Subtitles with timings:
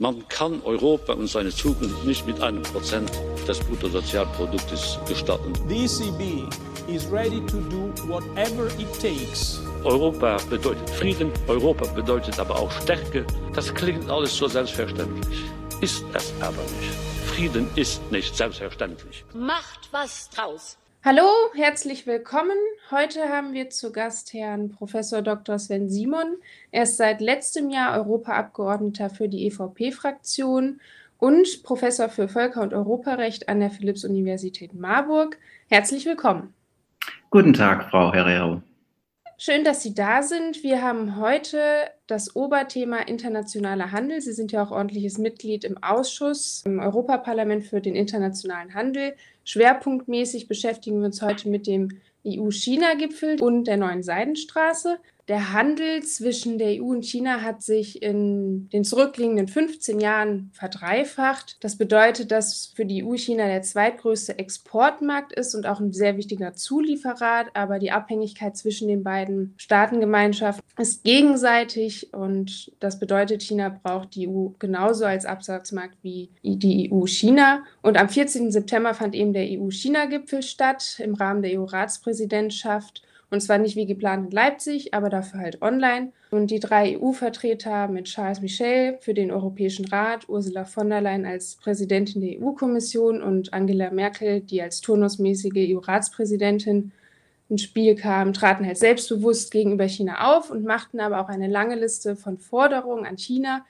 [0.00, 3.10] Man kann Europa und seine Zukunft nicht mit einem Prozent
[3.48, 5.52] des Bruttosozialproduktes gestatten.
[5.68, 6.48] The ECB
[6.88, 9.60] is ready to do whatever it takes.
[9.82, 13.26] Europa bedeutet Frieden, Europa bedeutet aber auch Stärke.
[13.54, 15.42] Das klingt alles so selbstverständlich.
[15.80, 16.94] Ist es aber nicht.
[17.34, 19.24] Frieden ist nicht selbstverständlich.
[19.34, 20.78] Macht was draus.
[21.04, 22.56] Hallo, herzlich willkommen.
[22.90, 25.56] Heute haben wir zu Gast Herrn Professor Dr.
[25.56, 26.38] Sven Simon.
[26.72, 30.80] Er ist seit letztem Jahr Europaabgeordneter für die EVP-Fraktion
[31.16, 35.38] und Professor für Völker- und Europarecht an der Philipps-Universität Marburg.
[35.68, 36.52] Herzlich willkommen.
[37.30, 38.60] Guten Tag, Frau Herrero.
[39.38, 40.64] Schön, dass Sie da sind.
[40.64, 44.20] Wir haben heute das Oberthema internationaler Handel.
[44.20, 49.14] Sie sind ja auch ordentliches Mitglied im Ausschuss im Europaparlament für den internationalen Handel.
[49.44, 54.98] Schwerpunktmäßig beschäftigen wir uns heute mit dem EU-China-Gipfel und der neuen Seidenstraße.
[55.28, 61.58] Der Handel zwischen der EU und China hat sich in den zurückliegenden 15 Jahren verdreifacht.
[61.60, 66.16] Das bedeutet, dass für die EU China der zweitgrößte Exportmarkt ist und auch ein sehr
[66.16, 67.44] wichtiger Zulieferer.
[67.52, 74.28] Aber die Abhängigkeit zwischen den beiden Staatengemeinschaften ist gegenseitig und das bedeutet, China braucht die
[74.28, 77.64] EU genauso als Absatzmarkt wie die EU China.
[77.82, 78.50] Und am 14.
[78.50, 83.02] September fand eben der EU-China-Gipfel statt im Rahmen der EU-Ratspräsidentschaft.
[83.30, 86.12] Und zwar nicht wie geplant in Leipzig, aber dafür halt online.
[86.30, 91.26] Und die drei EU-Vertreter mit Charles Michel für den Europäischen Rat, Ursula von der Leyen
[91.26, 96.92] als Präsidentin der EU-Kommission und Angela Merkel, die als turnusmäßige EU-Ratspräsidentin
[97.50, 101.76] ins Spiel kam, traten halt selbstbewusst gegenüber China auf und machten aber auch eine lange
[101.76, 103.64] Liste von Forderungen an China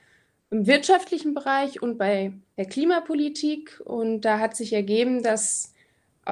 [0.50, 3.80] im wirtschaftlichen Bereich und bei der Klimapolitik.
[3.84, 5.74] Und da hat sich ergeben, dass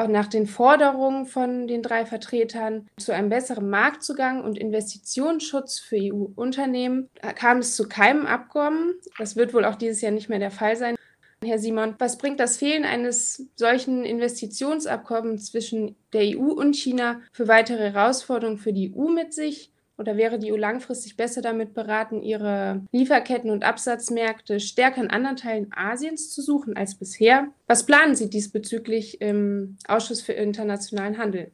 [0.08, 7.08] nach den Forderungen von den drei Vertretern zu einem besseren Marktzugang und Investitionsschutz für EU-Unternehmen
[7.34, 8.94] kam es zu keinem Abkommen.
[9.18, 10.96] Das wird wohl auch dieses Jahr nicht mehr der Fall sein.
[11.44, 17.46] Herr Simon, was bringt das Fehlen eines solchen Investitionsabkommens zwischen der EU und China für
[17.46, 19.70] weitere Herausforderungen für die EU mit sich?
[19.98, 25.36] Oder wäre die EU langfristig besser damit beraten, ihre Lieferketten und Absatzmärkte stärker in anderen
[25.36, 27.48] Teilen Asiens zu suchen als bisher?
[27.66, 31.50] Was planen Sie diesbezüglich im Ausschuss für internationalen Handel?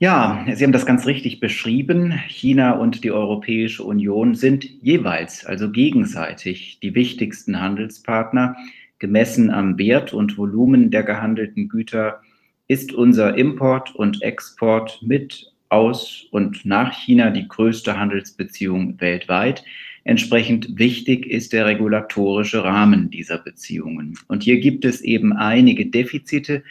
[0.00, 2.10] Ja, Sie haben das ganz richtig beschrieben.
[2.26, 8.56] China und die Europäische Union sind jeweils, also gegenseitig, die wichtigsten Handelspartner.
[8.98, 12.20] Gemessen am Wert und Volumen der gehandelten Güter
[12.66, 19.64] ist unser Import und Export mit aus und nach China die größte Handelsbeziehung weltweit.
[20.04, 24.18] Entsprechend wichtig ist der regulatorische Rahmen dieser Beziehungen.
[24.28, 26.62] Und hier gibt es eben einige Defizite,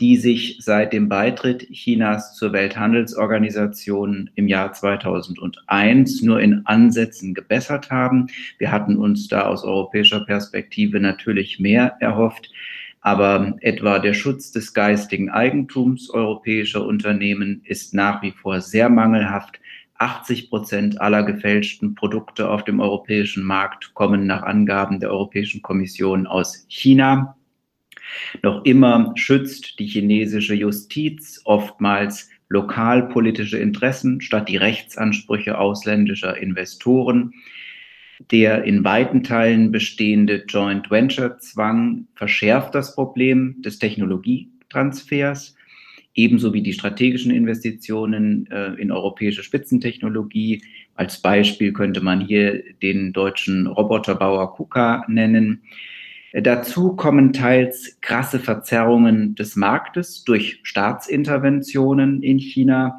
[0.00, 7.90] die sich seit dem Beitritt Chinas zur Welthandelsorganisation im Jahr 2001 nur in Ansätzen gebessert
[7.90, 8.26] haben.
[8.58, 12.50] Wir hatten uns da aus europäischer Perspektive natürlich mehr erhofft.
[13.02, 19.58] Aber etwa der Schutz des geistigen Eigentums europäischer Unternehmen ist nach wie vor sehr mangelhaft.
[19.98, 26.26] 80 Prozent aller gefälschten Produkte auf dem europäischen Markt kommen nach Angaben der Europäischen Kommission
[26.26, 27.36] aus China.
[28.42, 37.32] Noch immer schützt die chinesische Justiz oftmals lokalpolitische Interessen statt die Rechtsansprüche ausländischer Investoren.
[38.30, 45.56] Der in weiten Teilen bestehende Joint Venture Zwang verschärft das Problem des Technologietransfers,
[46.14, 50.62] ebenso wie die strategischen Investitionen äh, in europäische Spitzentechnologie.
[50.94, 55.62] Als Beispiel könnte man hier den deutschen Roboterbauer KUKA nennen.
[56.34, 62.98] Dazu kommen teils krasse Verzerrungen des Marktes durch Staatsinterventionen in China.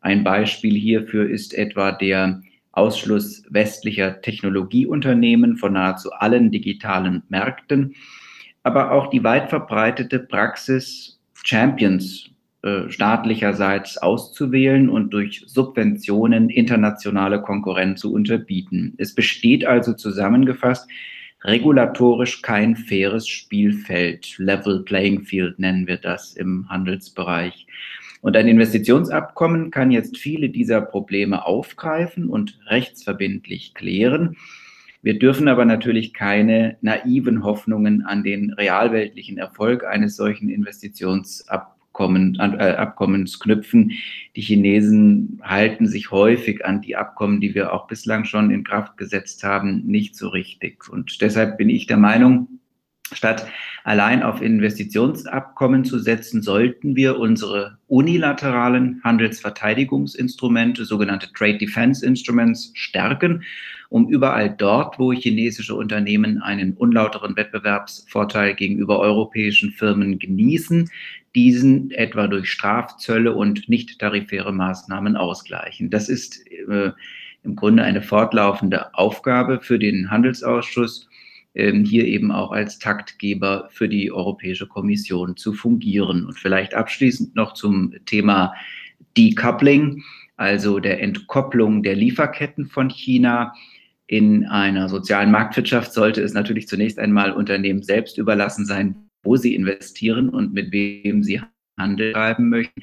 [0.00, 7.94] Ein Beispiel hierfür ist etwa der Ausschluss westlicher Technologieunternehmen von nahezu allen digitalen Märkten,
[8.62, 12.30] aber auch die weit verbreitete Praxis, Champions
[12.62, 18.94] äh, staatlicherseits auszuwählen und durch Subventionen internationale Konkurrenz zu unterbieten.
[18.98, 20.88] Es besteht also zusammengefasst
[21.44, 24.38] regulatorisch kein faires Spielfeld.
[24.38, 27.66] Level Playing Field nennen wir das im Handelsbereich.
[28.22, 34.36] Und ein Investitionsabkommen kann jetzt viele dieser Probleme aufgreifen und rechtsverbindlich klären.
[35.02, 42.38] Wir dürfen aber natürlich keine naiven Hoffnungen an den realweltlichen Erfolg eines solchen Investitionsabkommens
[43.34, 43.90] äh, knüpfen.
[44.36, 48.96] Die Chinesen halten sich häufig an die Abkommen, die wir auch bislang schon in Kraft
[48.96, 50.88] gesetzt haben, nicht so richtig.
[50.88, 52.51] Und deshalb bin ich der Meinung,
[53.14, 53.46] Statt
[53.84, 63.42] allein auf Investitionsabkommen zu setzen, sollten wir unsere unilateralen Handelsverteidigungsinstrumente, sogenannte Trade Defense Instruments, stärken,
[63.88, 70.90] um überall dort, wo chinesische Unternehmen einen unlauteren Wettbewerbsvorteil gegenüber europäischen Firmen genießen,
[71.34, 75.90] diesen etwa durch Strafzölle und nicht tarifäre Maßnahmen ausgleichen.
[75.90, 76.92] Das ist äh,
[77.44, 81.08] im Grunde eine fortlaufende Aufgabe für den Handelsausschuss
[81.54, 86.24] hier eben auch als Taktgeber für die Europäische Kommission zu fungieren.
[86.24, 88.54] Und vielleicht abschließend noch zum Thema
[89.16, 90.02] Decoupling,
[90.36, 93.52] also der Entkopplung der Lieferketten von China.
[94.06, 99.54] In einer sozialen Marktwirtschaft sollte es natürlich zunächst einmal Unternehmen selbst überlassen sein, wo sie
[99.54, 101.40] investieren und mit wem sie
[101.78, 102.80] Handel treiben möchten.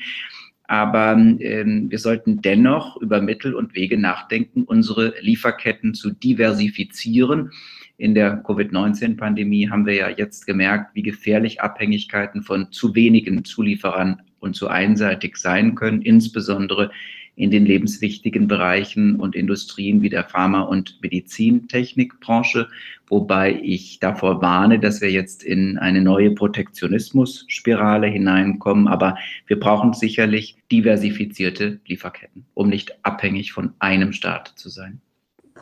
[0.65, 7.51] Aber ähm, wir sollten dennoch über Mittel und Wege nachdenken, unsere Lieferketten zu diversifizieren
[7.99, 14.21] in der Covid-19-Pandemie haben wir ja jetzt gemerkt, wie gefährlich Abhängigkeiten von zu wenigen Zulieferern
[14.39, 16.91] und zu einseitig sein können, insbesondere
[17.35, 22.69] in den lebenswichtigen Bereichen und Industrien wie der Pharma- und Medizintechnikbranche,
[23.07, 28.87] wobei ich davor warne, dass wir jetzt in eine neue Protektionismus-Spirale hineinkommen.
[28.87, 29.17] Aber
[29.47, 35.01] wir brauchen sicherlich diversifizierte Lieferketten, um nicht abhängig von einem Staat zu sein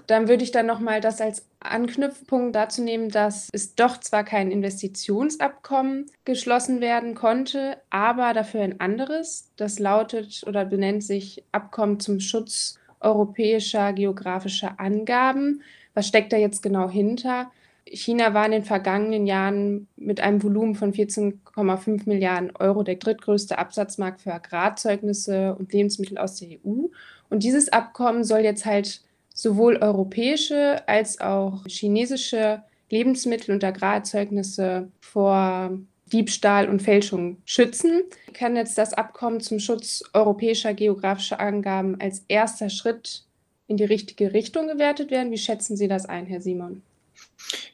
[0.08, 4.52] dann würde ich dann nochmal das als Anknüpfpunkt dazu nehmen, dass es doch zwar kein
[4.52, 9.52] Investitionsabkommen geschlossen werden konnte, aber dafür ein anderes.
[9.58, 15.62] Das lautet oder benennt sich Abkommen zum Schutz europäischer geografischer Angaben.
[15.94, 17.52] Was steckt da jetzt genau hinter?
[17.86, 23.58] China war in den vergangenen Jahren mit einem Volumen von 14,5 Milliarden Euro der drittgrößte
[23.58, 26.88] Absatzmarkt für Agrarzeugnisse und Lebensmittel aus der EU.
[27.30, 29.02] Und dieses Abkommen soll jetzt halt
[29.38, 35.78] sowohl europäische als auch chinesische Lebensmittel und Agrarerzeugnisse vor
[36.12, 38.04] Diebstahl und Fälschung schützen.
[38.34, 43.26] Kann jetzt das Abkommen zum Schutz europäischer geografischer Angaben als erster Schritt
[43.68, 45.32] in die richtige Richtung gewertet werden?
[45.32, 46.82] Wie schätzen Sie das ein, Herr Simon?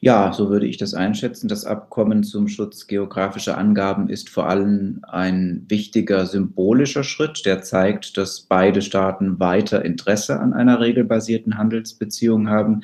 [0.01, 1.47] Ja, so würde ich das einschätzen.
[1.47, 8.17] Das Abkommen zum Schutz geografischer Angaben ist vor allem ein wichtiger symbolischer Schritt, der zeigt,
[8.17, 12.81] dass beide Staaten weiter Interesse an einer regelbasierten Handelsbeziehung haben.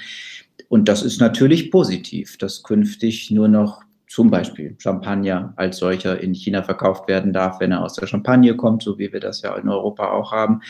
[0.69, 6.33] Und das ist natürlich positiv, dass künftig nur noch zum Beispiel Champagner als solcher in
[6.33, 9.56] China verkauft werden darf, wenn er aus der Champagne kommt, so wie wir das ja
[9.56, 10.61] in Europa auch haben.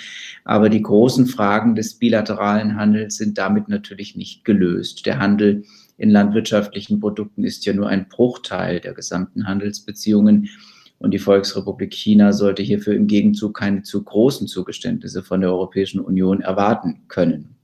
[0.44, 5.06] Aber die großen Fragen des bilateralen Handels sind damit natürlich nicht gelöst.
[5.06, 5.64] Der Handel
[5.98, 10.50] in landwirtschaftlichen Produkten ist ja nur ein Bruchteil der gesamten Handelsbeziehungen.
[10.98, 16.02] Und die Volksrepublik China sollte hierfür im Gegenzug keine zu großen Zugeständnisse von der Europäischen
[16.02, 17.56] Union erwarten können.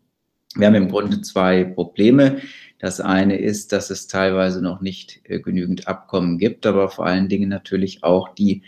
[0.55, 2.37] Wir haben im Grunde zwei Probleme.
[2.79, 7.29] Das eine ist, dass es teilweise noch nicht äh, genügend Abkommen gibt, aber vor allen
[7.29, 8.63] Dingen natürlich auch die,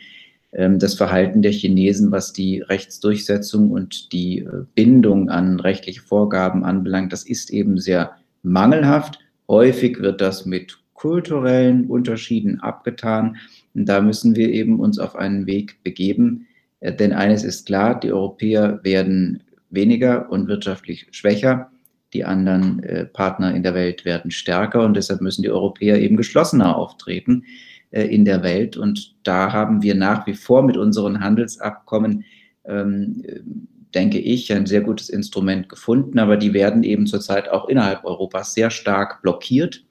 [0.54, 6.64] ähm, das Verhalten der Chinesen, was die Rechtsdurchsetzung und die äh, Bindung an rechtliche Vorgaben
[6.64, 7.12] anbelangt.
[7.12, 8.12] Das ist eben sehr
[8.44, 9.20] mangelhaft.
[9.50, 13.38] Häufig wird das mit kulturellen Unterschieden abgetan.
[13.76, 16.48] Und da müssen wir eben uns auf einen Weg begeben.
[16.80, 21.70] Äh, denn eines ist klar, die Europäer werden weniger und wirtschaftlich schwächer
[22.14, 26.18] die anderen äh, Partner in der Welt werden stärker und deshalb müssen die Europäer eben
[26.18, 27.44] geschlossener auftreten
[27.92, 28.78] äh, in der Welt.
[28.78, 32.24] Und da haben wir nach wie vor mit unseren Handelsabkommen,
[32.66, 33.24] ähm,
[33.94, 38.54] denke ich, ein sehr gutes Instrument gefunden, aber die werden eben zurzeit auch innerhalb Europas
[38.54, 39.84] sehr stark blockiert.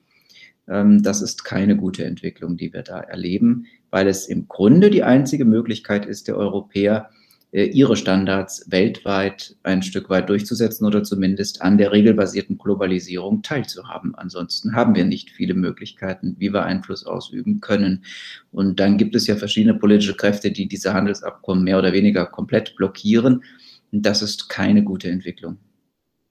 [0.67, 5.03] Ähm, das ist keine gute Entwicklung, die wir da erleben, weil es im Grunde die
[5.03, 7.16] einzige Möglichkeit ist, der Europäer, äh,
[7.51, 14.15] ihre Standards weltweit ein Stück weit durchzusetzen oder zumindest an der regelbasierten Globalisierung teilzuhaben.
[14.15, 18.03] Ansonsten haben wir nicht viele Möglichkeiten, wie wir Einfluss ausüben können.
[18.51, 22.75] Und dann gibt es ja verschiedene politische Kräfte, die diese Handelsabkommen mehr oder weniger komplett
[22.75, 23.43] blockieren.
[23.91, 25.57] Das ist keine gute Entwicklung.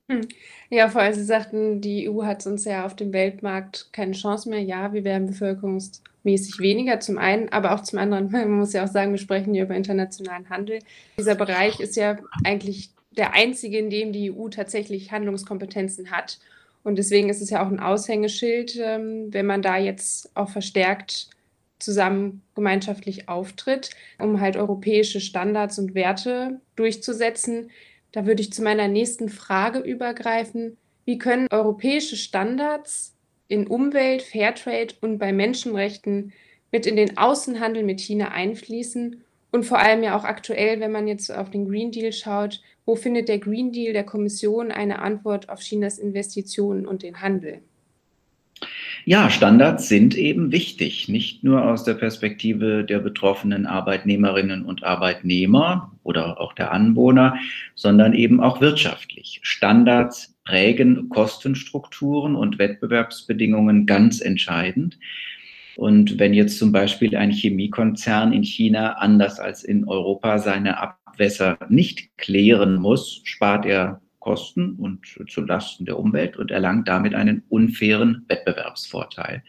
[0.08, 0.28] Hm.
[0.70, 4.48] Ja, vor allem Sie sagten, die EU hat uns ja auf dem Weltmarkt keine Chance
[4.48, 4.60] mehr.
[4.60, 8.88] Ja, wir werden bevölkerungsmäßig weniger zum einen, aber auch zum anderen, man muss ja auch
[8.88, 10.78] sagen, wir sprechen hier über internationalen Handel.
[11.18, 16.38] Dieser Bereich ist ja eigentlich der einzige, in dem die EU tatsächlich Handlungskompetenzen hat.
[16.84, 21.30] Und deswegen ist es ja auch ein Aushängeschild, ähm, wenn man da jetzt auch verstärkt
[21.78, 27.70] zusammen gemeinschaftlich auftritt, um halt europäische Standards und Werte durchzusetzen,
[28.16, 30.78] da würde ich zu meiner nächsten Frage übergreifen.
[31.04, 33.14] Wie können europäische Standards
[33.46, 36.32] in Umwelt, Fairtrade und bei Menschenrechten
[36.72, 39.22] mit in den Außenhandel mit China einfließen?
[39.50, 42.96] Und vor allem ja auch aktuell, wenn man jetzt auf den Green Deal schaut, wo
[42.96, 47.60] findet der Green Deal der Kommission eine Antwort auf Chinas Investitionen und den Handel?
[49.08, 55.92] Ja, Standards sind eben wichtig, nicht nur aus der Perspektive der betroffenen Arbeitnehmerinnen und Arbeitnehmer
[56.02, 57.36] oder auch der Anwohner,
[57.76, 59.38] sondern eben auch wirtschaftlich.
[59.42, 64.98] Standards prägen Kostenstrukturen und Wettbewerbsbedingungen ganz entscheidend.
[65.76, 71.58] Und wenn jetzt zum Beispiel ein Chemiekonzern in China anders als in Europa seine Abwässer
[71.68, 77.44] nicht klären muss, spart er Kosten und zu Lasten der Umwelt und erlangt damit einen
[77.48, 79.44] unfairen Wettbewerbsvorteil.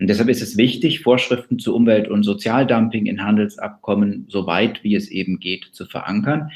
[0.00, 4.96] Und deshalb ist es wichtig, Vorschriften zu Umwelt- und Sozialdumping in Handelsabkommen so weit wie
[4.96, 6.50] es eben geht zu verankern.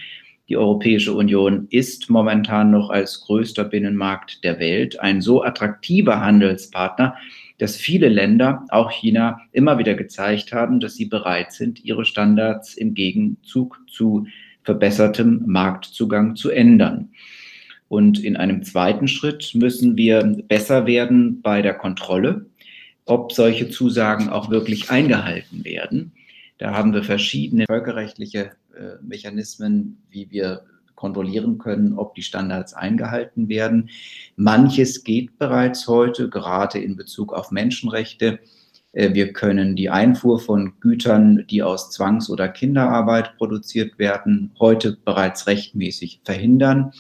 [0.49, 7.15] Die Europäische Union ist momentan noch als größter Binnenmarkt der Welt ein so attraktiver Handelspartner,
[7.59, 12.75] dass viele Länder, auch China, immer wieder gezeigt haben, dass sie bereit sind, ihre Standards
[12.75, 14.27] im Gegenzug zu
[14.65, 17.11] verbessertem Marktzugang zu ändern.
[17.95, 22.47] Und in einem zweiten Schritt müssen wir besser werden bei der Kontrolle,
[23.05, 26.11] ob solche Zusagen auch wirklich eingehalten werden.
[26.59, 30.63] Da haben wir verschiedene völkerrechtliche äh, Mechanismen, wie wir
[30.97, 33.91] kontrollieren können, ob die Standards eingehalten werden.
[34.35, 38.41] Manches geht bereits heute, gerade in Bezug auf Menschenrechte.
[38.91, 44.99] Äh, wir können die Einfuhr von Gütern, die aus Zwangs- oder Kinderarbeit produziert werden, heute
[45.05, 46.93] bereits rechtmäßig verhindern.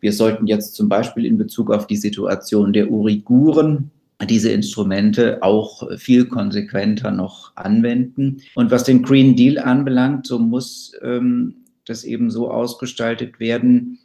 [0.00, 3.90] Wir sollten jetzt zum Beispiel in Bezug auf die Situation der Uiguren
[4.26, 8.42] diese Instrumente auch viel konsequenter noch anwenden.
[8.54, 13.98] Und was den Green Deal anbelangt, so muss ähm, das eben so ausgestaltet werden,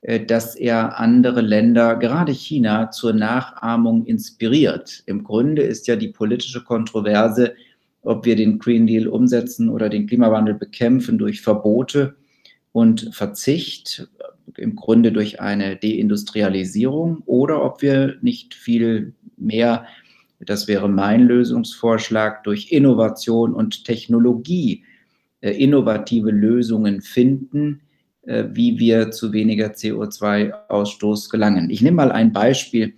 [0.00, 5.02] äh, dass er andere Länder, gerade China, zur Nachahmung inspiriert.
[5.06, 7.54] Im Grunde ist ja die politische Kontroverse,
[8.02, 12.14] ob wir den Green Deal umsetzen oder den Klimawandel bekämpfen durch Verbote
[12.72, 14.08] und Verzicht
[14.56, 19.86] im Grunde durch eine Deindustrialisierung oder ob wir nicht viel mehr,
[20.40, 24.84] das wäre mein Lösungsvorschlag, durch Innovation und Technologie
[25.40, 27.80] äh, innovative Lösungen finden,
[28.22, 31.70] äh, wie wir zu weniger CO2-Ausstoß gelangen.
[31.70, 32.94] Ich nehme mal ein Beispiel,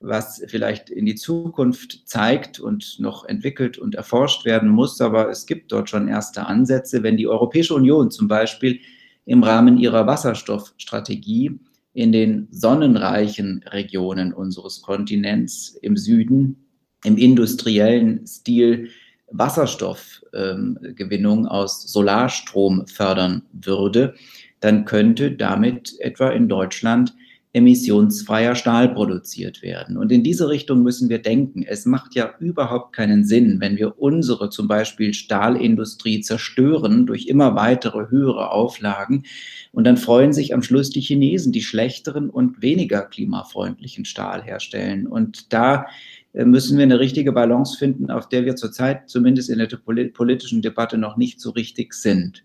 [0.00, 5.46] was vielleicht in die Zukunft zeigt und noch entwickelt und erforscht werden muss, aber es
[5.46, 7.02] gibt dort schon erste Ansätze.
[7.02, 8.80] Wenn die Europäische Union zum Beispiel
[9.28, 11.60] im Rahmen ihrer Wasserstoffstrategie
[11.92, 16.64] in den sonnenreichen Regionen unseres Kontinents im Süden
[17.04, 18.88] im industriellen Stil
[19.30, 24.14] Wasserstoffgewinnung ähm, aus Solarstrom fördern würde,
[24.60, 27.14] dann könnte damit etwa in Deutschland
[27.54, 29.96] emissionsfreier Stahl produziert werden.
[29.96, 31.62] Und in diese Richtung müssen wir denken.
[31.62, 37.54] Es macht ja überhaupt keinen Sinn, wenn wir unsere zum Beispiel Stahlindustrie zerstören durch immer
[37.54, 39.24] weitere höhere Auflagen.
[39.72, 45.06] Und dann freuen sich am Schluss die Chinesen, die schlechteren und weniger klimafreundlichen Stahl herstellen.
[45.06, 45.86] Und da
[46.34, 49.68] äh, müssen wir eine richtige Balance finden, auf der wir zurzeit zumindest in der
[50.12, 52.44] politischen Debatte noch nicht so richtig sind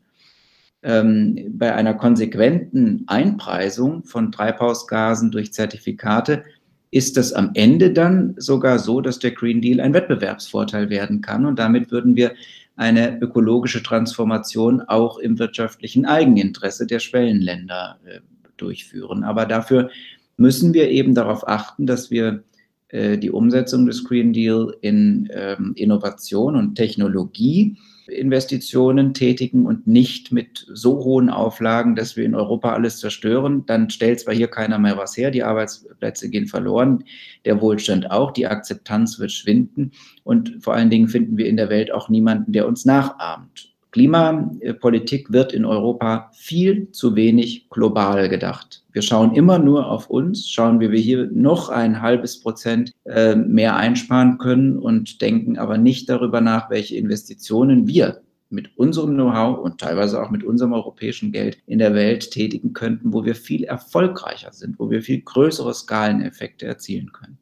[0.84, 6.44] ähm, bei einer konsequenten Einpreisung von Treibhausgasen durch Zertifikate
[6.92, 11.46] ist es am Ende dann sogar so, dass der Green Deal ein Wettbewerbsvorteil werden kann.
[11.46, 12.34] Und damit würden wir
[12.76, 18.20] eine ökologische Transformation auch im wirtschaftlichen Eigeninteresse der Schwellenländer äh,
[18.58, 19.24] durchführen.
[19.24, 19.90] Aber dafür
[20.38, 22.44] müssen wir eben darauf achten, dass wir
[22.90, 30.32] äh, die Umsetzung des Green Deal in ähm, Innovation und Technologie Investitionen tätigen und nicht
[30.32, 34.80] mit so hohen Auflagen, dass wir in Europa alles zerstören, dann stellt zwar hier keiner
[34.80, 37.04] mehr was her, die Arbeitsplätze gehen verloren,
[37.46, 39.92] der Wohlstand auch, die Akzeptanz wird schwinden
[40.24, 43.73] und vor allen Dingen finden wir in der Welt auch niemanden, der uns nachahmt.
[43.94, 48.84] Klimapolitik wird in Europa viel zu wenig global gedacht.
[48.92, 53.36] Wir schauen immer nur auf uns, schauen, wie wir hier noch ein halbes Prozent äh,
[53.36, 59.60] mehr einsparen können und denken aber nicht darüber nach, welche Investitionen wir mit unserem Know-how
[59.60, 63.64] und teilweise auch mit unserem europäischen Geld in der Welt tätigen könnten, wo wir viel
[63.64, 67.38] erfolgreicher sind, wo wir viel größere Skaleneffekte erzielen könnten.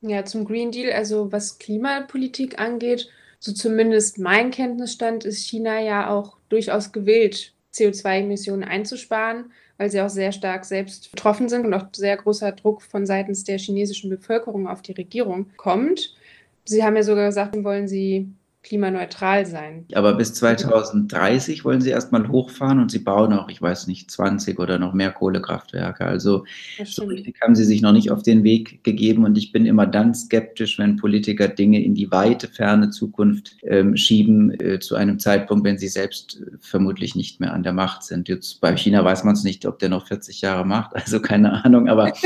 [0.00, 3.08] Ja, zum Green Deal, also was Klimapolitik angeht,
[3.46, 10.08] so zumindest mein Kenntnisstand, ist China ja auch durchaus gewillt, CO2-Emissionen einzusparen, weil sie auch
[10.08, 14.66] sehr stark selbst betroffen sind und auch sehr großer Druck von seitens der chinesischen Bevölkerung
[14.66, 16.16] auf die Regierung kommt.
[16.64, 18.28] Sie haben ja sogar gesagt, wollen sie
[18.66, 19.86] klimaneutral sein.
[19.94, 24.58] Aber bis 2030 wollen sie erstmal hochfahren und sie bauen auch, ich weiß nicht, 20
[24.58, 26.04] oder noch mehr Kohlekraftwerke.
[26.04, 26.44] Also
[26.84, 29.86] so richtig haben sie sich noch nicht auf den Weg gegeben und ich bin immer
[29.86, 35.20] dann skeptisch, wenn Politiker Dinge in die weite, ferne Zukunft ähm, schieben, äh, zu einem
[35.20, 38.28] Zeitpunkt, wenn sie selbst äh, vermutlich nicht mehr an der Macht sind.
[38.28, 41.64] Jetzt bei China weiß man es nicht, ob der noch 40 Jahre macht, also keine
[41.64, 42.12] Ahnung, aber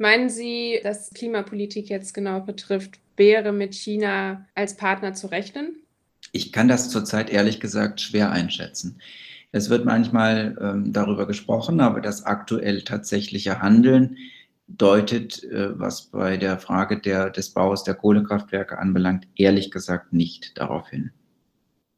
[0.00, 5.82] Meinen Sie, dass Klimapolitik jetzt genau betrifft, wäre mit China als Partner zu rechnen?
[6.32, 9.00] Ich kann das zurzeit ehrlich gesagt schwer einschätzen.
[9.50, 14.18] Es wird manchmal ähm, darüber gesprochen, aber das aktuell tatsächliche Handeln
[14.66, 20.58] deutet, äh, was bei der Frage der, des Baus der Kohlekraftwerke anbelangt, ehrlich gesagt nicht
[20.58, 21.10] darauf hin.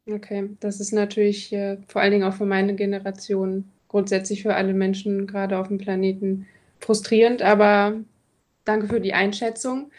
[0.09, 4.73] Okay, das ist natürlich äh, vor allen Dingen auch für meine Generation, grundsätzlich für alle
[4.73, 6.47] Menschen gerade auf dem Planeten
[6.79, 7.99] frustrierend, aber
[8.63, 9.91] danke für die Einschätzung.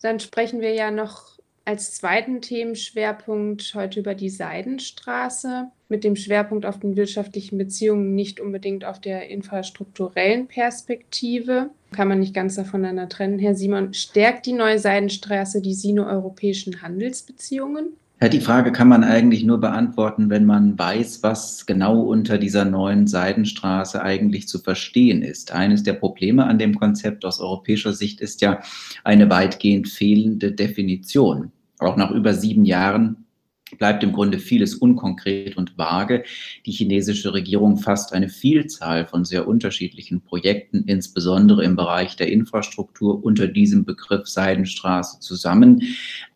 [0.00, 6.64] Dann sprechen wir ja noch als zweiten Themenschwerpunkt heute über die Seidenstraße mit dem Schwerpunkt
[6.64, 11.68] auf den wirtschaftlichen Beziehungen, nicht unbedingt auf der infrastrukturellen Perspektive.
[11.92, 13.38] Kann man nicht ganz voneinander trennen.
[13.38, 17.88] Herr Simon, stärkt die neue Seidenstraße die sino-europäischen Handelsbeziehungen?
[18.20, 22.64] Ja, die Frage kann man eigentlich nur beantworten, wenn man weiß, was genau unter dieser
[22.64, 25.52] neuen Seidenstraße eigentlich zu verstehen ist.
[25.52, 28.60] Eines der Probleme an dem Konzept aus europäischer Sicht ist ja
[29.04, 31.52] eine weitgehend fehlende Definition.
[31.78, 33.27] Auch nach über sieben Jahren
[33.76, 36.24] bleibt im Grunde vieles unkonkret und vage.
[36.64, 43.22] Die chinesische Regierung fasst eine Vielzahl von sehr unterschiedlichen Projekten, insbesondere im Bereich der Infrastruktur,
[43.22, 45.82] unter diesem Begriff Seidenstraße zusammen.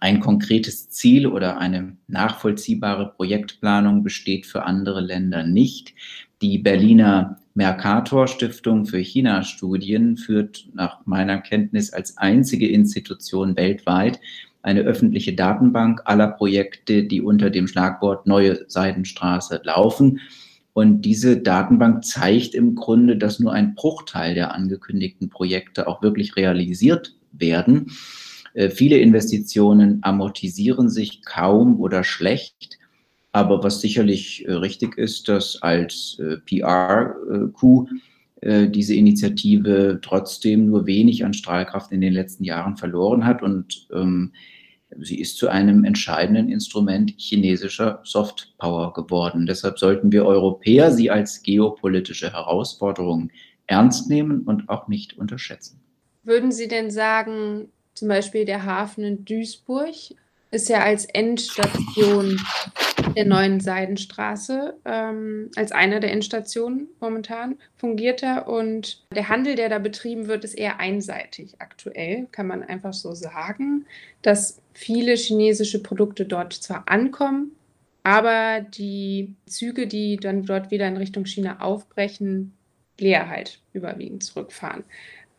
[0.00, 5.94] Ein konkretes Ziel oder eine nachvollziehbare Projektplanung besteht für andere Länder nicht.
[6.42, 14.18] Die Berliner Mercator Stiftung für China-Studien führt nach meiner Kenntnis als einzige Institution weltweit
[14.62, 20.20] eine öffentliche Datenbank aller Projekte, die unter dem Schlagwort Neue Seidenstraße laufen.
[20.72, 26.36] Und diese Datenbank zeigt im Grunde, dass nur ein Bruchteil der angekündigten Projekte auch wirklich
[26.36, 27.92] realisiert werden.
[28.54, 32.78] Äh, viele Investitionen amortisieren sich kaum oder schlecht.
[33.32, 37.88] Aber was sicherlich äh, richtig ist, dass als äh, PR-Coup
[38.42, 44.32] diese Initiative trotzdem nur wenig an Strahlkraft in den letzten Jahren verloren hat und ähm,
[45.00, 49.46] Sie ist zu einem entscheidenden Instrument chinesischer Softpower geworden.
[49.46, 53.30] Deshalb sollten wir Europäer sie als geopolitische Herausforderung
[53.66, 55.80] ernst nehmen und auch nicht unterschätzen.
[56.24, 59.94] Würden Sie denn sagen, zum Beispiel der Hafen in Duisburg
[60.50, 62.38] ist ja als Endstation
[63.16, 68.48] der neuen Seidenstraße, ähm, als einer der Endstationen momentan fungiert er.
[68.48, 73.14] Und der Handel, der da betrieben wird, ist eher einseitig aktuell, kann man einfach so
[73.14, 73.86] sagen,
[74.22, 77.52] dass viele chinesische Produkte dort zwar ankommen,
[78.02, 82.54] aber die Züge, die dann dort wieder in Richtung China aufbrechen,
[82.98, 84.84] leer halt überwiegend zurückfahren.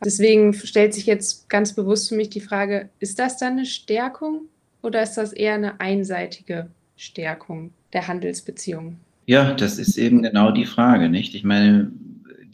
[0.04, 4.42] Deswegen stellt sich jetzt ganz bewusst für mich die Frage, ist das dann eine Stärkung
[4.82, 8.98] oder ist das eher eine einseitige Stärkung der Handelsbeziehungen?
[9.26, 11.34] Ja, das ist eben genau die Frage, nicht?
[11.34, 11.90] Ich meine,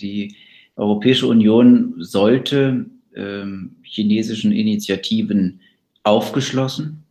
[0.00, 0.36] die
[0.76, 5.60] Europäische Union sollte ähm, chinesischen Initiativen
[6.04, 7.02] aufgeschlossen,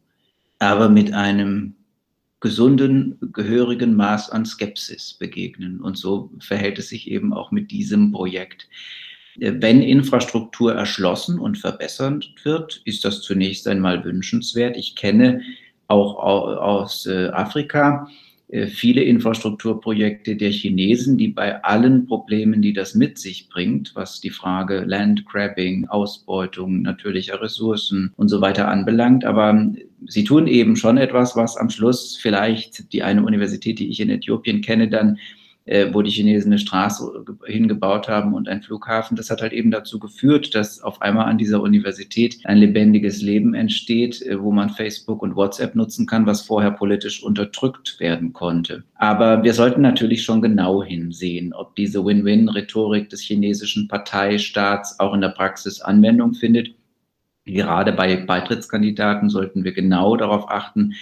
[0.59, 1.75] aber mit einem
[2.39, 5.81] gesunden, gehörigen Maß an Skepsis begegnen.
[5.81, 8.67] Und so verhält es sich eben auch mit diesem Projekt.
[9.39, 14.77] Äh, wenn Infrastruktur erschlossen und verbessert wird, ist das zunächst einmal wünschenswert.
[14.77, 15.41] Ich kenne
[15.89, 18.08] auch aus äh, Afrika
[18.49, 24.21] äh, viele Infrastrukturprojekte der Chinesen, die bei allen Problemen, die das mit sich bringt, was
[24.21, 29.71] die Frage Landgrabbing, Ausbeutung natürlicher Ressourcen und so weiter anbelangt, aber
[30.08, 34.10] sie tun eben schon etwas, was am Schluss vielleicht die eine Universität, die ich in
[34.10, 35.17] Äthiopien kenne, dann
[35.69, 39.15] äh, wo die Chinesen eine Straße hingebaut haben und einen Flughafen.
[39.15, 43.53] Das hat halt eben dazu geführt, dass auf einmal an dieser Universität ein lebendiges Leben
[43.53, 48.84] entsteht, äh, wo man Facebook und WhatsApp nutzen kann, was vorher politisch unterdrückt werden konnte.
[48.95, 55.21] Aber wir sollten natürlich schon genau hinsehen, ob diese Win-Win-Rhetorik des chinesischen Parteistaats auch in
[55.21, 56.73] der Praxis Anwendung findet.
[57.45, 60.95] Gerade bei Beitrittskandidaten sollten wir genau darauf achten,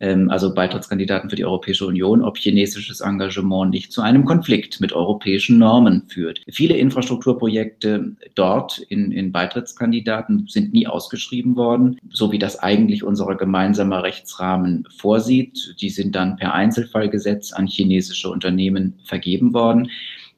[0.00, 5.58] also Beitrittskandidaten für die Europäische Union, ob chinesisches Engagement nicht zu einem Konflikt mit europäischen
[5.58, 6.42] Normen führt.
[6.50, 13.34] Viele Infrastrukturprojekte dort in, in Beitrittskandidaten sind nie ausgeschrieben worden, so wie das eigentlich unser
[13.36, 15.76] gemeinsamer Rechtsrahmen vorsieht.
[15.80, 19.90] Die sind dann per Einzelfallgesetz an chinesische Unternehmen vergeben worden.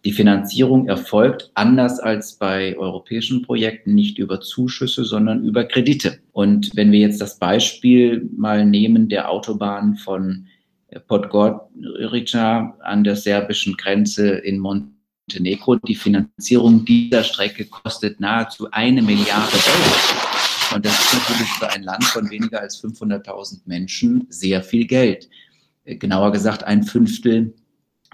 [0.07, 6.21] Die Finanzierung erfolgt anders als bei europäischen Projekten nicht über Zuschüsse, sondern über Kredite.
[6.31, 10.47] Und wenn wir jetzt das Beispiel mal nehmen der Autobahn von
[11.09, 19.57] Podgorica an der serbischen Grenze in Montenegro, die Finanzierung dieser Strecke kostet nahezu eine Milliarde
[19.57, 20.77] Euro.
[20.77, 25.29] Und das ist natürlich für ein Land von weniger als 500.000 Menschen sehr viel Geld.
[25.85, 27.55] Genauer gesagt ein Fünftel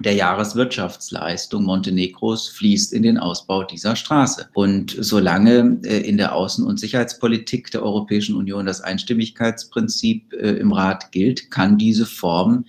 [0.03, 4.49] der Jahreswirtschaftsleistung Montenegros fließt in den Ausbau dieser Straße.
[4.55, 10.73] Und solange äh, in der Außen- und Sicherheitspolitik der Europäischen Union das Einstimmigkeitsprinzip äh, im
[10.73, 12.65] Rat gilt, kann diese Form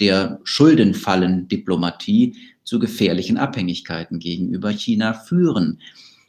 [0.00, 5.80] der Schuldenfallen-Diplomatie zu gefährlichen Abhängigkeiten gegenüber China führen.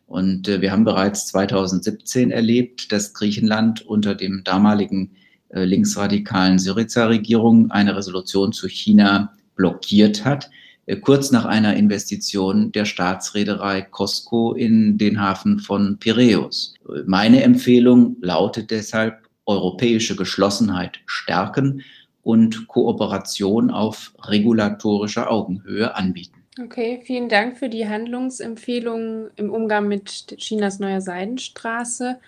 [0.07, 5.11] Und äh, wir haben bereits 2017 erlebt, dass Griechenland unter dem damaligen
[5.51, 10.49] linksradikalen Syriza-Regierung eine Resolution zu China blockiert hat,
[10.85, 16.73] äh, kurz nach einer Investition der Staatsreederei Costco in den Hafen von Piräus.
[17.05, 21.83] Meine Empfehlung lautet deshalb, europäische Geschlossenheit stärken
[22.23, 26.43] und Kooperation auf regulatorischer Augenhöhe anbieten.
[26.63, 32.19] Okay, vielen Dank für die Handlungsempfehlungen im Umgang mit Chinas neuer Seidenstraße.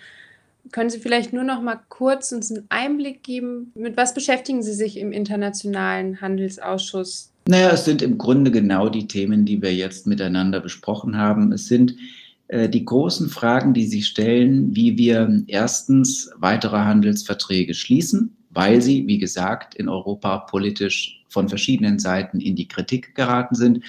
[0.70, 4.74] Können Sie vielleicht nur noch mal kurz uns einen Einblick geben, mit was beschäftigen Sie
[4.74, 7.32] sich im Internationalen Handelsausschuss?
[7.48, 11.52] Naja, es sind im Grunde genau die Themen, die wir jetzt miteinander besprochen haben.
[11.52, 11.96] Es sind
[12.48, 19.06] äh, die großen Fragen, die sich stellen, wie wir erstens weitere Handelsverträge schließen, weil sie,
[19.08, 23.82] wie gesagt, in Europa politisch von verschiedenen Seiten in die Kritik geraten sind.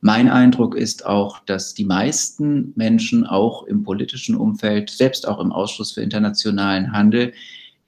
[0.00, 5.52] Mein Eindruck ist auch, dass die meisten Menschen auch im politischen Umfeld, selbst auch im
[5.52, 7.32] Ausschuss für internationalen Handel,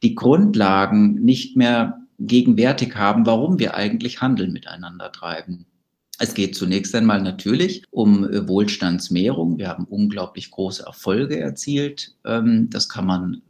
[0.03, 5.67] die Grundlagen nicht mehr gegenwärtig haben, warum wir eigentlich Handel miteinander treiben.
[6.19, 9.59] Es geht zunächst einmal natürlich um äh, Wohlstandsmehrung.
[9.59, 12.15] Wir haben unglaublich große Erfolge erzielt.
[12.25, 13.43] Ähm, das kann man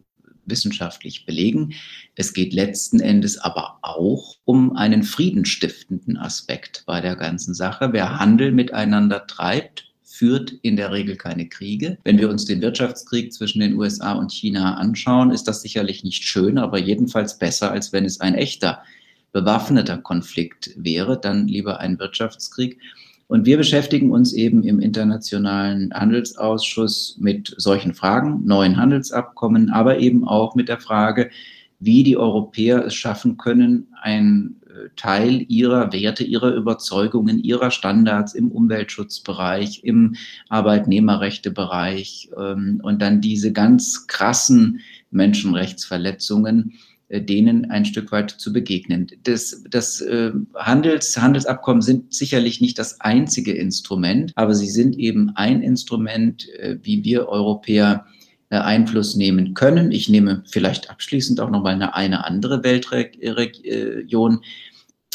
[0.47, 1.75] wissenschaftlich belegen.
[2.15, 7.93] Es geht letzten Endes aber auch um einen friedenstiftenden Aspekt bei der ganzen Sache.
[7.93, 11.99] Wer Handel miteinander treibt, führt in der Regel keine Kriege.
[12.05, 16.25] Wenn wir uns den Wirtschaftskrieg zwischen den USA und China anschauen, ist das sicherlich nicht
[16.25, 18.83] schön, aber jedenfalls besser, als wenn es ein echter
[19.33, 22.79] bewaffneter Konflikt wäre, dann lieber ein Wirtschaftskrieg.
[23.33, 30.29] Und wir beschäftigen uns eben im Internationalen Handelsausschuss mit solchen Fragen, neuen Handelsabkommen, aber eben
[30.29, 31.31] auch mit der Frage,
[31.81, 38.35] wie die Europäer es schaffen können, ein äh, Teil ihrer Werte, ihrer Überzeugungen, ihrer Standards
[38.35, 40.15] im Umweltschutzbereich, im
[40.51, 46.75] Arbeitnehmerrechtebereich ähm, und dann diese ganz krassen Menschenrechtsverletzungen
[47.21, 49.09] denen ein Stück weit zu begegnen.
[49.25, 55.31] Das, das äh, Handels, Handelsabkommen sind sicherlich nicht das einzige Instrument, aber sie sind eben
[55.35, 58.07] ein Instrument, äh, wie wir Europäer
[58.49, 59.93] äh, Einfluss nehmen können.
[59.93, 64.41] Ich nehme vielleicht abschließend auch noch mal eine, eine andere Weltregion,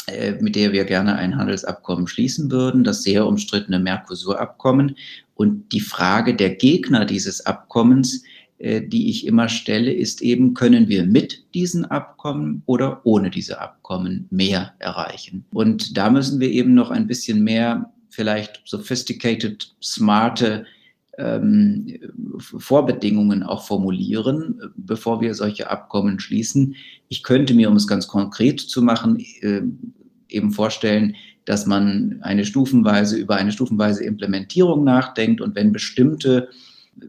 [0.06, 4.96] äh, mit der wir gerne ein Handelsabkommen schließen würden, das sehr umstrittene Mercosur-Abkommen.
[5.34, 10.88] Und die Frage der Gegner dieses Abkommens äh, die ich immer stelle, ist eben, können
[10.88, 15.44] wir mit diesen Abkommen oder ohne diese Abkommen mehr erreichen?
[15.52, 20.66] Und da müssen wir eben noch ein bisschen mehr vielleicht sophisticated, smarte
[21.18, 21.98] ähm,
[22.38, 26.76] Vorbedingungen auch formulieren, bevor wir solche Abkommen schließen.
[27.08, 29.62] Ich könnte mir, um es ganz konkret zu machen, äh,
[30.28, 36.48] eben vorstellen, dass man eine stufenweise über eine stufenweise Implementierung nachdenkt und wenn bestimmte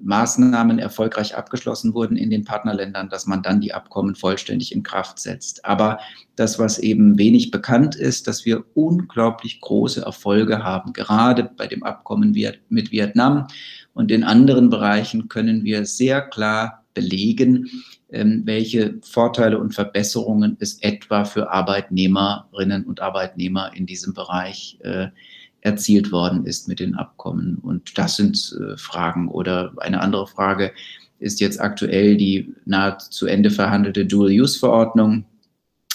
[0.02, 5.20] Maßnahmen erfolgreich abgeschlossen wurden in den Partnerländern, dass man dann die Abkommen vollständig in Kraft
[5.20, 5.66] setzt.
[5.66, 6.00] Aber
[6.36, 11.84] das, was eben wenig bekannt ist, dass wir unglaublich große Erfolge haben, gerade bei dem
[11.84, 12.36] Abkommen
[12.70, 13.48] mit Vietnam
[13.94, 17.70] und in anderen Bereichen können wir sehr klar belegen,
[18.12, 25.08] ähm, welche Vorteile und Verbesserungen es etwa für Arbeitnehmerinnen und Arbeitnehmer in diesem Bereich äh,
[25.62, 27.58] erzielt worden ist mit den Abkommen.
[27.58, 29.28] Und das sind äh, Fragen.
[29.28, 30.72] Oder eine andere Frage
[31.20, 35.26] ist jetzt aktuell die nahe zu Ende verhandelte Dual-Use-Verordnung,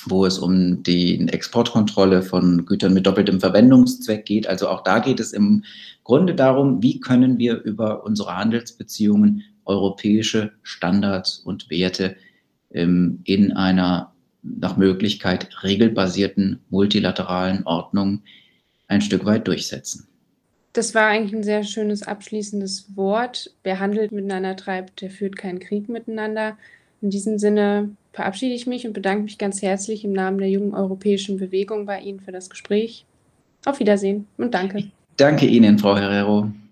[0.06, 4.46] wo es um die Exportkontrolle von Gütern mit doppeltem Verwendungszweck geht.
[4.46, 5.64] Also auch da geht es im
[6.02, 12.16] Grunde darum, wie können wir über unsere Handelsbeziehungen europäische Standards und Werte
[12.70, 18.22] ähm, in einer nach Möglichkeit regelbasierten multilateralen Ordnung
[18.94, 20.06] ein Stück weit durchsetzen.
[20.72, 23.54] Das war eigentlich ein sehr schönes abschließendes Wort.
[23.62, 26.56] Wer handelt miteinander treibt, der führt keinen Krieg miteinander.
[27.00, 30.74] In diesem Sinne verabschiede ich mich und bedanke mich ganz herzlich im Namen der jungen
[30.74, 33.04] europäischen Bewegung bei Ihnen für das Gespräch.
[33.64, 34.90] Auf Wiedersehen und danke.
[35.16, 36.50] Danke Ihnen, Frau Herrero.